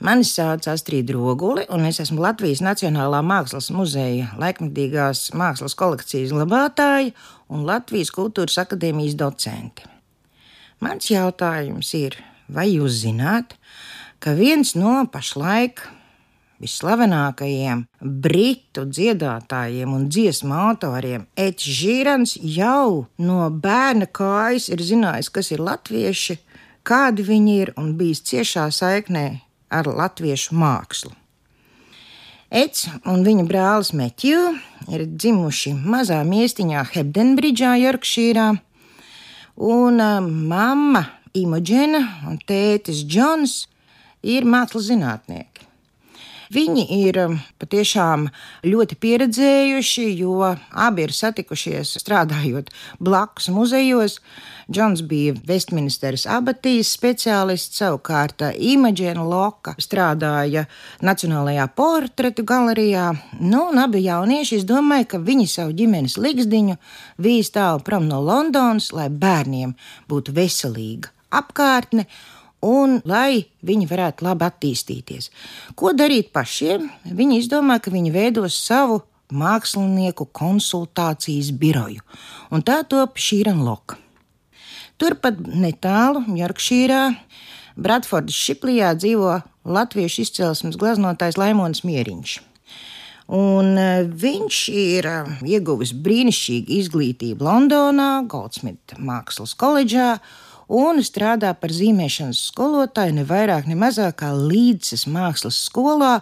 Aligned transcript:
Mani 0.00 0.24
sauc 0.24 0.64
Astrid 0.72 1.10
Roguli, 1.12 1.66
un 1.68 1.82
es 1.84 1.98
esmu 2.00 2.22
Latvijas 2.24 2.62
Nacionālā 2.64 3.18
Mākslas 3.20 3.66
muzeja 3.76 4.30
laikmatīgās 4.40 5.26
mākslas 5.36 5.74
kolekcijas 5.76 6.30
glabātāja 6.32 7.10
un 7.52 7.66
Latvijas 7.68 8.08
Kultūras 8.16 8.56
akadēmijas 8.62 9.18
docente. 9.20 9.84
Mans 10.80 11.10
jautājums 11.12 11.90
ir, 11.98 12.16
vai 12.48 12.70
jūs 12.70 13.02
zināt, 13.02 13.52
ka 14.24 14.32
viens 14.38 14.72
no 14.72 15.02
pašlaik 15.12 15.84
visslavenākajiem 16.64 17.84
britu 18.00 18.86
dziedātājiem 18.88 19.92
un 19.98 20.08
dziesmu 20.08 20.56
autoriem, 20.62 21.28
Eds 21.36 21.68
Žīrans, 21.82 22.38
jau 22.40 23.04
no 23.20 23.52
bērna 23.52 24.08
kājas 24.08 24.72
ir 24.72 24.80
zinājis, 24.80 25.28
kas 25.28 25.52
ir 25.52 25.60
latvieši, 25.60 26.40
kādi 26.88 27.28
viņi 27.28 27.60
ir 27.66 27.76
un 27.76 27.92
bijis 28.00 28.24
ciešā 28.32 28.70
saiknē 28.72 29.28
ar 29.70 29.88
latviešu 29.88 30.58
mākslu. 30.58 31.14
Eds 32.50 32.88
un 33.06 33.22
viņa 33.22 33.46
brālis 33.46 33.92
Metju 33.94 34.40
ir 34.90 35.06
dzimuši 35.06 35.76
mazā 35.86 36.18
miestiņā 36.26 36.82
Hebdenbridžā, 36.90 37.76
Jorkšīrā, 37.78 38.48
un 39.70 40.02
uh, 40.02 40.18
mamma 40.26 41.04
Imoģena 41.38 42.00
un 42.26 42.40
tētis 42.42 43.04
Džons 43.06 43.60
ir 44.26 44.48
mākslas 44.50 44.88
zinātnieki. 44.90 45.69
Viņi 46.50 46.82
ir 47.06 47.18
um, 47.22 47.36
patiešām 47.62 48.24
ļoti 48.66 48.96
pieredzējuši, 48.98 50.06
jo 50.18 50.40
abi 50.50 51.04
ir 51.06 51.12
satikušies 51.14 51.92
strādājot 52.02 52.72
blakus 52.98 53.46
muzejos. 53.54 54.16
Džons 54.70 55.04
bija 55.06 55.36
Westminsteras 55.46 56.26
abatijas 56.30 56.90
speciālists, 56.96 57.78
savukārt 57.78 58.42
uh, 58.42 58.50
Imagina 58.58 59.22
Loka 59.22 59.76
strādāja 59.78 60.66
Nacionālajā 61.06 61.68
portretu 61.78 62.42
galerijā. 62.46 63.12
Nu, 63.38 63.68
un 63.70 63.78
abi 63.84 64.02
jaunieši, 64.08 64.58
es 64.58 64.66
domāju, 64.66 65.06
ka 65.14 65.22
viņi 65.30 65.46
savu 65.54 65.78
ģimenes 65.78 66.18
likšdiņu 66.18 66.80
vīz 67.22 67.54
tālu 67.54 67.86
prom 67.86 68.10
no 68.10 68.18
Londonas, 68.26 68.90
lai 68.90 69.06
bērniem 69.06 69.78
būtu 70.10 70.34
veselīga 70.34 71.14
apkārtne 71.30 72.06
un 72.66 72.98
lai 73.08 73.46
viņi 73.66 73.88
varētu 73.90 74.26
labi 74.26 74.46
attīstīties. 74.46 75.30
Ko 75.78 75.94
darīt 75.96 76.32
pašiem? 76.34 76.88
Viņi 77.04 77.40
izdomāja, 77.40 77.86
ka 77.86 77.94
viņi 77.94 78.12
veidos 78.14 78.58
savu 78.60 79.00
mākslinieku 79.30 80.26
konsultācijas 80.34 81.52
biroju, 81.54 82.02
un 82.50 82.64
tā 82.66 82.82
top 82.88 83.20
Šīrana 83.20 83.62
Loka. 83.64 83.98
Turpat 85.00 85.38
netālu, 85.40 86.26
Jorkšīrā, 86.36 87.04
Bradfordas 87.80 88.36
Šiplijā 88.36 88.92
dzīvo 88.98 89.38
latviešu 89.64 90.26
izcelsmes 90.26 90.76
glaznotājs 90.80 91.38
Laimons 91.40 91.84
Mieriņš. 91.86 92.40
Un 93.30 93.76
e, 93.78 93.86
viņš 94.04 94.58
ir 94.74 95.06
e, 95.06 95.16
ieguvis 95.54 95.92
brīnišķīgu 95.94 96.74
izglītību 96.80 97.46
Londonā, 97.46 98.08
Goldsmith 98.28 98.98
Mākslas 98.98 99.54
koledžā 99.54 100.16
un 100.70 101.02
strādā 101.02 101.50
par 101.58 101.72
zīmēšanas 101.74 102.44
skolotāju 102.52 103.16
ne 103.16 103.24
vairāk, 103.26 103.66
ne 103.66 103.74
mazāk 103.78 104.20
kā 104.22 104.30
līdzes 104.36 105.08
mākslas 105.10 105.58
skolā, 105.66 106.20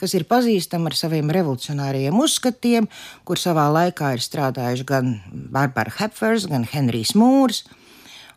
kas 0.00 0.16
ir 0.16 0.24
pazīstama 0.30 0.90
ar 0.90 0.96
saviem 0.96 1.30
revolucionāriem 1.34 2.16
uzskatiem, 2.24 2.88
kur 3.28 3.40
savā 3.40 3.68
laikā 3.74 4.14
ir 4.16 4.24
strādājuši 4.24 4.88
gan 4.88 5.12
Barbara 5.28 5.92
Hepfers, 5.98 6.48
gan 6.50 6.64
Henrijs 6.64 7.12
Mūrs. 7.18 7.66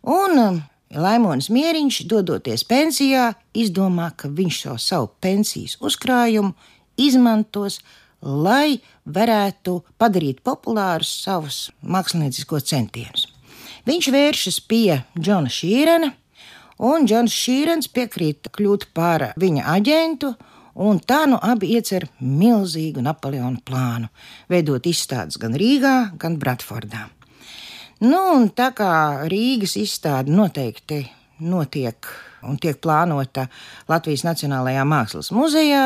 Un 0.03 0.39
um, 0.41 0.61
Laimons 0.93 1.47
Mieriņš, 1.53 2.03
dodoties 2.11 2.65
pensijā, 2.67 3.31
izdomā, 3.55 4.11
ka 4.19 4.29
viņš 4.29 4.59
šo 4.65 4.77
savu 4.77 5.11
pensijas 5.23 5.79
uzkrājumu 5.81 6.51
izmantos, 6.99 7.79
lai 8.21 8.81
varētu 9.03 9.79
padarīt 9.99 10.43
populārus 10.45 11.11
savus 11.23 11.69
mākslinieciskos 11.81 12.67
centienus. 12.69 13.22
Viņš 13.83 14.09
vēršas 14.15 14.61
pie 14.63 15.01
Džona 15.19 15.51
Šīrena, 15.51 16.13
un 16.87 17.07
Džons 17.07 17.33
Šīrens 17.35 17.89
piekrīt 17.91 18.47
kļūt 18.55 18.87
par 18.95 19.33
viņa 19.39 19.65
aģentu. 19.75 20.33
Un 20.73 20.97
tā 21.05 21.19
nu 21.29 21.37
abi 21.37 21.67
iecer 21.75 22.07
milzīgu 22.17 23.03
Napoleona 23.05 23.59
plānu, 23.61 24.07
veidot 24.49 24.87
izstādes 24.89 25.37
gan 25.37 25.53
Rīgā, 25.53 26.15
gan 26.17 26.39
Bratfordā. 26.41 27.03
Nu, 28.01 28.21
un 28.33 28.47
tā 28.49 28.71
kā 28.73 28.93
Rīgas 29.29 29.75
izstāde 29.77 30.33
noteikti 30.33 31.03
notiek 31.45 32.09
un 32.41 32.57
tiek 32.57 32.79
plānota 32.81 33.45
Latvijas 33.91 34.25
Nacionālajā 34.25 34.87
Mākslas 34.87 35.29
muzejā, 35.35 35.83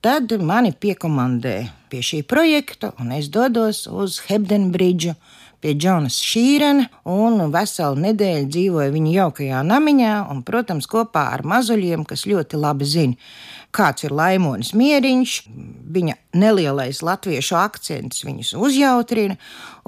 tad 0.00 0.32
mani 0.40 0.72
piekomandē 0.72 1.56
pie 1.92 2.00
šī 2.00 2.22
projekta, 2.30 2.94
un 3.02 3.12
es 3.12 3.28
dodos 3.34 3.84
uz 3.90 4.22
Hebdenbridžu 4.24 5.18
pie 5.62 5.74
Džonas 5.74 6.18
Šīrena, 6.22 6.86
un 7.08 7.40
veselu 7.54 7.98
nedēļu 8.04 8.48
dzīvoja 8.54 8.94
viņa 8.94 9.14
jaukajā 9.16 9.62
namiņā, 9.66 10.14
un, 10.32 10.42
protams, 10.46 10.88
kopā 10.90 11.28
ar 11.34 11.44
mazuļiem, 11.48 12.06
kas 12.08 12.26
ļoti 12.30 12.60
labi 12.60 12.88
zina, 12.88 13.30
kāds 13.74 14.06
ir 14.06 14.14
Laimonis 14.16 14.72
Mieriņš, 14.78 15.38
viņa 15.88 16.14
nelielais 16.38 17.00
latviešu 17.04 17.56
akcents 17.58 18.24
viņus 18.26 18.52
uzjautrina, 18.58 19.36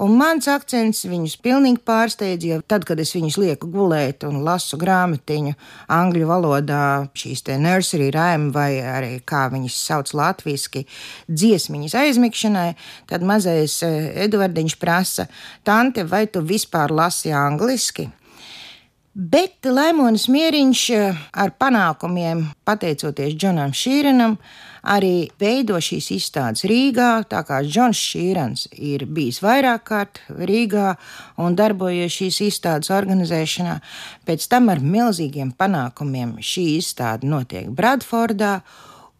un 0.01 0.15
mans 0.17 0.47
akcents 0.51 1.03
viņus 1.05 1.37
pilnīgi 1.43 1.81
pārsteidz, 1.87 2.47
jo 2.49 2.59
tad, 2.65 2.85
kad 2.89 2.99
es 3.01 3.13
viņus 3.15 3.37
lieku 3.41 3.69
gulēt 3.71 4.25
un 4.27 4.41
lasu 4.45 4.79
grāmatiņu 4.81 5.55
angļu 5.93 6.29
valodā, 6.29 6.85
šīs 7.17 7.45
te 7.47 7.57
nursery 7.61 8.11
rhyme 8.13 8.51
vai 8.55 8.71
arī 8.81 9.11
kā 9.25 9.45
viņas 9.53 9.81
sauc 9.87 10.13
latviski, 10.17 10.85
dziesmiņas 11.29 11.97
aizmigšanai, 12.01 12.69
tad 13.11 13.25
mazais 13.27 13.81
eh, 13.87 14.09
Eduardiņš 14.25 14.79
prasa, 14.81 15.29
tante, 15.67 16.05
vai 16.07 16.25
tu 16.27 16.43
vispār 16.45 16.93
lasi 16.93 17.33
angliski? 17.35 18.09
Bet 19.11 19.67
Laimonis 19.67 20.29
Mieriņš 20.31 20.81
eh, 20.95 21.17
ar 21.35 21.49
panākumiem, 21.59 22.45
pateicoties 22.63 23.33
Džonam 23.35 23.73
Šīrenam, 23.75 24.37
arī 24.87 25.27
veido 25.41 25.75
šīs 25.83 26.07
izstādes 26.15 26.63
Rīgā. 26.71 27.09
Tā 27.27 27.41
kā 27.43 27.59
Džons 27.65 27.99
Šīrens 27.99 28.69
ir 28.71 29.03
bijis 29.11 29.41
vairāk 29.43 29.83
kārt 29.89 30.21
Rīgā 30.31 30.93
un 31.43 31.59
darbojies 31.59 32.15
šīs 32.21 32.39
izstādes 32.47 32.93
organizēšanā, 32.95 33.81
pēc 34.23 34.47
tam 34.47 34.71
ar 34.71 34.79
milzīgiem 34.79 35.51
panākumiem 35.59 36.37
šī 36.39 36.69
izstāde 36.77 37.27
notiek 37.27 37.67
Bradfordā 37.67 38.61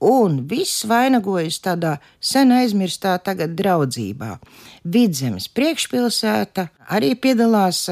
un 0.02 0.42
viss 0.50 0.84
vainagojas 0.90 1.62
tādā 1.62 1.96
sen 2.20 2.52
aizmirstā 2.56 3.16
tagad 3.24 3.54
draudzībā. 3.60 4.38
Vidzemes 4.82 5.46
priekšpilsēta 5.54 6.64
arī 6.92 7.12
piedalās 7.22 7.84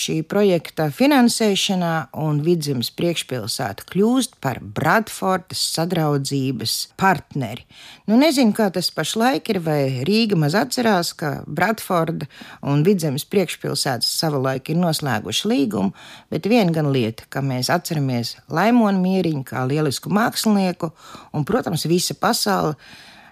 šī 0.00 0.22
projekta 0.24 0.86
finansēšanā, 0.94 1.92
un 2.16 2.40
Vidzemes 2.46 2.88
priekšpilsēta 2.96 3.84
kļūst 3.90 4.38
par 4.40 4.62
Bradfordas 4.64 5.60
sadraudzības 5.76 6.76
partneri. 7.00 7.66
Nu, 8.08 8.16
nezinu, 8.16 8.54
kā 8.56 8.70
tas 8.72 8.88
pašlaik 8.94 9.52
ir, 9.52 9.60
vai 9.62 10.00
Rīga 10.08 10.38
maz 10.40 10.56
atcerās, 10.58 11.12
ka 11.12 11.42
Bradforda 11.44 12.26
un 12.64 12.86
Vidzemes 12.88 13.26
priekšpilsētas 13.28 14.08
savulaik 14.22 14.72
ir 14.72 14.80
noslēguši 14.80 15.52
līgumu, 15.52 15.92
bet 16.32 16.48
viena 16.48 16.72
gan 16.74 16.88
lieta, 16.94 17.28
ka 17.28 17.44
mēs 17.44 17.68
atceramies 17.70 18.38
Laimonu 18.48 19.04
Mieriņu 19.04 19.44
kā 19.52 19.66
lielisku 19.68 20.08
mākslinieku, 20.16 20.90
un, 21.36 21.44
protams, 21.50 21.86
visa 21.90 22.16
pasaule 22.16 22.76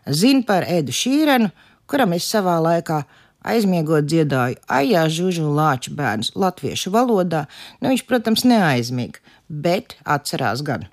zina 0.08 0.44
par 0.46 0.66
Edu 0.68 0.94
Šīrenu, 0.94 1.50
kuram 1.88 2.14
es 2.16 2.28
savā 2.28 2.58
laikā 2.64 3.02
aizmiegot 3.48 4.08
dziedāju 4.08 4.58
Aijā 4.68 5.06
Žužu 5.12 5.48
Lāču 5.54 5.94
bērns 5.96 6.34
latviešu 6.36 6.92
valodā. 6.94 7.46
Nu, 7.80 7.92
viņš, 7.92 8.04
protams, 8.08 8.44
neaizmiega, 8.48 9.22
bet 9.48 9.96
atcerās 10.04 10.64
gan. 10.66 10.88